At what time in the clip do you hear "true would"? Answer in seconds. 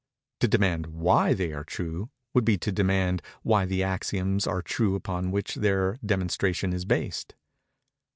1.63-2.43